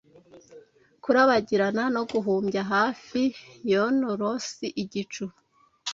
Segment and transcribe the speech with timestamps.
[1.03, 3.21] Kurabagirana no guhumbya hafi
[3.71, 5.25] yon rosy igicu